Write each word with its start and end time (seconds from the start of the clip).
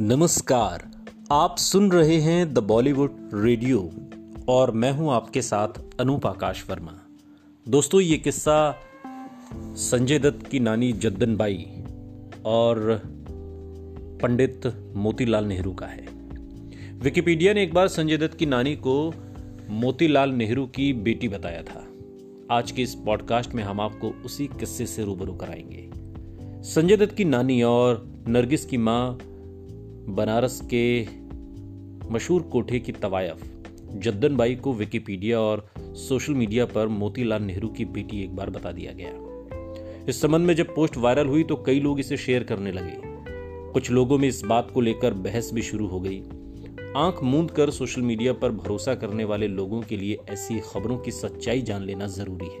नमस्कार, 0.00 0.90
आप 1.32 1.56
सुन 1.58 1.92
रहे 1.92 2.16
हैं 2.16 2.54
द 2.54 2.58
बॉलीवुड 2.58 3.30
रेडियो 3.34 3.90
और 4.48 4.70
मैं 4.70 4.92
हूँ 4.92 5.12
आपके 5.12 5.42
साथ 5.42 5.68
अनूप 6.00 6.26
आकाश 6.26 6.64
वर्मा। 6.70 6.92
दोस्तों, 7.68 8.00
ये 8.00 8.16
किस्सा 8.16 8.76
संजय 9.56 10.18
दत्त 10.18 10.46
की 10.46 10.60
नानी 10.60 10.92
जद्दन 10.92 11.36
बाई 11.36 11.66
और 12.44 13.02
पंडित 14.22 14.92
मोतीलाल 14.96 15.44
नेहरू 15.44 15.72
का 15.72 15.86
है। 15.86 16.06
विकिपीडिया 16.98 17.52
ने 17.52 17.62
एक 17.62 17.74
बार 17.74 17.88
संजय 17.88 18.16
दत्त 18.16 18.36
की 18.36 18.46
नानी 18.46 18.76
को 18.76 19.14
मोतीलाल 19.70 20.30
नेहरू 20.30 20.66
की 20.66 20.92
बेटी 20.92 21.28
बताया 21.28 21.62
था। 21.62 21.86
आज 22.50 22.70
के 22.70 22.82
इस 22.82 22.94
पॉडकास्ट 22.94 23.54
में 23.54 23.64
हम 23.64 23.80
आपको 23.80 24.08
उसी 24.08 24.46
किस्से 24.46 24.86
से 24.86 25.04
रूबरू 25.04 25.34
कराएँगे। 25.34 25.90
संजय 26.62 26.96
दत्त 26.96 27.14
की 27.14 27.24
नानी 27.24 27.62
और 27.62 28.12
नरगिस 28.28 28.64
की 28.64 28.76
माँ 28.76 29.18
बनारस 30.08 30.60
के 30.74 31.06
मशहूर 32.10 32.42
कोठे 32.42 32.80
की 32.80 32.92
तवायफ। 32.92 33.64
जद्दन 33.94 34.36
बाई 34.36 34.54
को 34.54 34.72
विकिपीडिया 34.72 35.40
और 35.40 35.70
सोशल 35.78 36.32
मीडिया 36.32 36.66
पर 36.66 36.88
मोतीलाल 36.88 37.42
नेहरू 37.42 37.68
की 37.68 37.84
बेटी 37.84 38.22
एक 38.22 38.36
बार 38.36 38.50
बता 38.50 38.72
दिया 38.72 38.92
गया। 38.92 39.12
इस 40.08 40.20
संबंध 40.20 40.46
में 40.46 40.54
जब 40.54 40.74
पोस्ट 40.74 40.96
वायरल 40.96 41.26
हुई 41.26 41.42
तो 41.42 41.56
कई 41.56 41.80
लोग 41.80 42.00
इसे 42.00 42.16
शेयर 42.16 42.42
करने 42.42 42.72
लगे। 42.72 42.98
कुछ 43.72 43.90
लोगों 43.90 44.18
में 44.18 44.28
इस 44.28 44.42
बात 44.44 44.70
को 44.70 44.80
लेकर 44.80 45.14
बहस 45.14 45.50
भी 45.54 45.62
शुरू 45.62 45.86
हो 45.86 46.00
गई। 46.00 46.22
आँख 46.96 47.22
मूंद 47.22 47.50
कर 47.50 47.70
सोशल 47.70 48.02
मीडिया 48.02 48.32
पर 48.32 48.52
भरोसा 48.52 48.94
करने 48.94 49.24
वाले 49.24 49.48
लोगों 49.48 49.82
के 49.82 49.96
लिए 49.96 50.18
ऐसी 50.30 50.60
खबरों 50.60 50.98
की 50.98 51.10
सच्चाई 51.10 51.62
जान 51.62 51.82
लेना 51.82 52.06
ज़रूरी 52.06 52.46
है। 52.46 52.60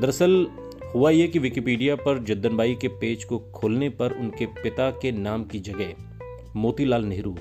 दरअसल, 0.00 0.46
हुआ 0.94 1.10
यह 1.10 1.26
कि 1.26 1.38
विकिपीडिया 1.38 1.96
पर 1.96 2.24
जद्दनबाई 2.24 2.74
के 2.74 2.88
पेज 2.88 3.24
को 3.24 3.38
खोलने 3.38 3.88
पर 3.88 4.12
उनके 4.12 4.46
पिता 4.46 4.90
के 4.90 5.12
नाम 5.12 5.44
की 5.44 5.60
जगह 5.60 6.11
मोतीलाल 6.56 7.04
नेहरू 7.04 7.36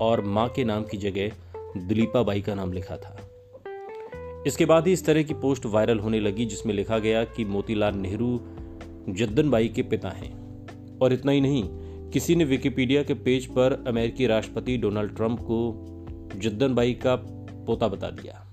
और 0.00 0.24
माँ 0.24 0.48
के 0.48 0.64
नाम 0.64 0.82
की 0.82 0.96
जगह 0.96 1.30
दिलीपा 1.76 2.22
बाई 2.22 2.40
का 2.40 2.54
नाम 2.54 2.72
लिखा 2.72 2.96
था। 2.96 3.30
इसके 4.46 4.64
बाद 4.64 4.86
ही 4.86 4.92
इस 4.92 5.06
तरह 5.06 5.22
की 5.22 5.34
पोस्ट 5.34 5.66
वायरल 5.66 5.98
होने 5.98 6.20
लगी 6.20 6.44
जिसमें 6.44 6.74
लिखा 6.74 6.98
गया 6.98 7.24
कि 7.24 7.44
मोतीलाल 7.44 7.94
नेहरू 7.94 8.40
जद्दन 9.08 9.50
बाई 9.50 9.68
के 9.68 9.82
पिता 9.82 10.08
हैं। 10.08 10.58
और 10.98 11.12
इतना 11.12 11.32
ही 11.32 11.40
नहीं, 11.40 11.64
किसी 12.10 12.36
ने 12.36 12.44
विकिपीडिया 12.44 13.02
के 13.02 13.14
पेज 13.14 13.46
पर 13.46 13.84
अमेरिकी 13.86 14.26
राष्ट्रपति 14.26 14.76
डोनाल्ड 14.76 15.16
ट्रंप 15.16 15.40
को 15.40 15.84
जद्दन 16.36 16.74
बाई 16.74 16.92
का 16.92 17.16
पोता 17.66 17.88
बता 17.88 18.10
दिया। 18.10 18.46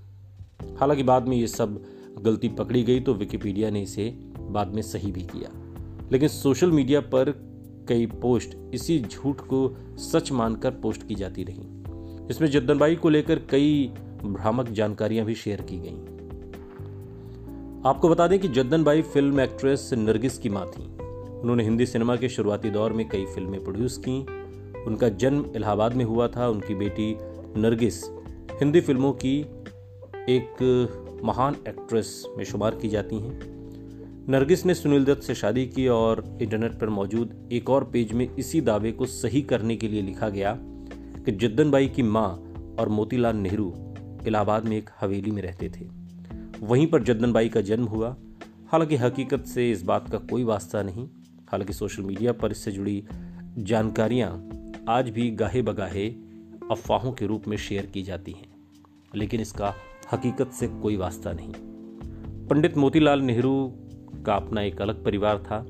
हालाँकि 0.80 1.02
बाद 1.02 1.28
में 1.28 1.36
ये 1.36 1.46
सब 1.46 1.84
गलती 2.20 2.48
पकड़ी 2.48 2.82
गई 2.82 3.00
तो 3.00 3.14
विकिपीडिया 3.14 3.70
ने 3.70 3.82
इसे 3.82 4.14
बाद 4.38 4.68
में 4.68 4.82
सही 4.82 5.12
भी 5.12 5.22
किया। 5.22 5.50
लेकिन 6.12 6.28
सोशल 6.28 6.70
मीडिया 6.70 7.00
पर 7.00 7.55
कई 7.88 8.06
पोस्ट 8.06 8.56
इसी 8.74 8.98
झूठ 9.00 9.40
को 9.40 9.76
सच 9.98 10.32
मानकर 10.32 10.70
पोस्ट 10.70 11.06
की 11.08 11.14
जाती 11.14 11.44
रही। 11.44 11.62
इसमें 12.30 12.48
जद्दनबाई 12.50 12.96
को 12.96 13.08
लेकर 13.08 13.38
कई 13.38 13.92
भ्रामक 14.24 14.68
जानकारियाँ 14.68 15.26
भी 15.26 15.34
शेयर 15.34 15.60
की 15.60 15.78
गईं। 15.78 15.98
आपको 17.84 18.08
बता 18.08 18.26
दें 18.26 18.38
कि 18.38 18.48
जद्दनबाई 18.48 19.02
फ़िल्म 19.02 19.40
एक्ट्रेस 19.40 19.90
नरगिस 19.92 20.38
की 20.38 20.48
माँ 20.48 20.66
थी। 20.66 20.84
उन्होंने 21.40 21.64
हिंदी 21.64 21.86
सिनेमा 21.86 22.16
के 22.16 22.28
शुरुआती 22.28 22.70
दौर 22.70 22.92
में 22.92 23.08
कई 23.08 23.24
फ़िल्में 23.24 23.62
प्रोड्यूस 23.64 24.02
की। 24.08 24.20
उनका 24.84 25.08
जन्म 25.08 25.44
इलाहाबाद 25.56 25.94
में 25.94 26.04
हुआ 26.04 26.28
था। 26.28 26.48
उनकी 26.48 26.74
बेटी 26.74 27.16
नरगिस 27.56 28.04
हिंदी 28.60 28.80
फ़िल्मों 28.80 29.12
की 29.12 29.38
एक 30.28 30.62
महान 31.24 31.56
एक्ट्रेस 31.68 32.24
में 32.38 32.44
शुमार 32.44 32.74
की 32.74 32.88
जाती 32.88 33.16
हैं। 33.16 33.65
नरगिस 34.28 34.64
ने 34.66 34.74
सुनील 34.74 35.04
दत्त 35.04 35.22
से 35.22 35.34
शादी 35.34 35.66
की 35.66 35.86
और 35.88 36.38
इंटरनेट 36.42 36.72
पर 36.72 36.88
मौजूद 36.88 37.48
एक 37.52 37.70
और 37.70 37.84
पेज 37.84 38.12
में 38.12 38.36
इसी 38.36 38.60
दावे 38.60 38.92
को 38.92 39.06
सही 39.06 39.42
करने 39.42 39.76
के 39.76 39.88
लिए 39.88 40.02
लिखा 40.02 40.28
गया 40.28 40.56
कि 41.24 41.32
जद्दन 41.32 41.70
बाई 41.70 41.88
की 41.88 42.02
माँ 42.02 42.28
और 42.80 42.88
मोतीलाल 42.88 43.36
नेहरू 43.36 43.72
इलाहाबाद 44.26 44.64
में 44.64 44.76
एक 44.76 44.90
हवेली 45.00 45.30
में 45.30 45.42
रहते 45.42 45.68
थे। 45.68 45.86
वहीं 46.62 46.86
पर 46.86 47.02
जद्दन 47.02 47.32
बाई 47.32 47.48
का 47.48 47.60
जन्म 47.60 47.84
हुआ। 47.84 48.16
हालाँकि 48.68 48.96
हकीकत 48.96 49.44
से 49.44 49.70
इस 49.70 49.82
बात 49.82 50.10
का 50.10 50.18
कोई 50.18 50.44
वास्ता 50.44 50.82
नहीं। 50.82 51.08
हालाँकि 51.48 51.72
सोशल 51.72 52.02
मीडिया 52.02 52.32
पर 52.32 52.50
इससे 52.50 52.72
जुड़ी 52.72 53.02
जानकारियाँ 53.58 54.48
आज 54.88 55.10
भी 55.10 55.30
गाहे 55.30 55.62
बगाहे 55.62 56.08
अफवाहों 56.70 57.12
के 57.12 57.26
रूप 57.26 57.48
में 57.48 57.56
शेयर 57.56 57.86
की 57.86 58.02
जाती 58.02 58.32
हैं, 58.32 58.54
लेकिन 59.14 59.40
इसका 59.40 59.74
हकीकत 60.12 60.50
से 60.50 60.68
कोई 60.68 60.96
वास्ता 60.96 61.32
नहीं। 61.32 61.52
पंडित 62.46 62.76
मोतीलाल 62.76 63.20
नेहरू 63.20 63.72
का 64.26 64.34
अपना 64.34 64.62
एक 64.62 64.82
अलग 64.82 65.04
परिवार 65.04 65.38
था। 65.38 65.66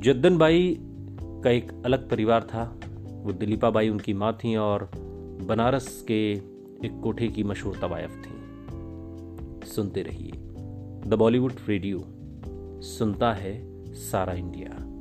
जद्दन 0.00 0.38
बाई 0.38 0.78
का 1.22 1.50
एक 1.50 1.72
अलग 1.84 2.10
परिवार 2.10 2.42
था। 2.42 2.80
वो 3.24 3.32
दिलीपा 3.32 3.70
बाई 3.70 3.88
उनकी 3.88 4.12
माँ 4.12 4.38
थी 4.44 4.56
और 4.56 4.90
बनारस 5.46 6.04
के 6.08 6.32
एक 6.84 7.00
कोठे 7.02 7.28
की 7.28 7.42
मशहूर 7.42 7.76
तवायफ 7.76 8.10
थी। 8.10 8.34
सुनते 9.66 10.02
रहिए। 10.02 10.30
द 11.10 11.14
बॉलीवुड 11.18 11.52
रेडियो, 11.68 12.04
सुनता 12.82 13.32
है 13.32 13.84
सारा 13.94 14.32
इंडिया। 14.32 14.93